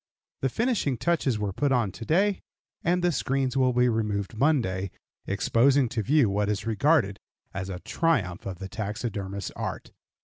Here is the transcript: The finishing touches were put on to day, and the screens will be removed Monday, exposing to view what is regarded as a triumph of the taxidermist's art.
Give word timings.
The 0.41 0.49
finishing 0.49 0.97
touches 0.97 1.37
were 1.37 1.53
put 1.53 1.71
on 1.71 1.91
to 1.91 2.03
day, 2.03 2.41
and 2.83 3.03
the 3.03 3.11
screens 3.11 3.55
will 3.55 3.71
be 3.71 3.87
removed 3.87 4.35
Monday, 4.35 4.89
exposing 5.27 5.87
to 5.89 6.01
view 6.01 6.27
what 6.27 6.49
is 6.49 6.65
regarded 6.65 7.19
as 7.53 7.69
a 7.69 7.81
triumph 7.81 8.47
of 8.47 8.57
the 8.57 8.67
taxidermist's 8.67 9.51
art. 9.55 9.91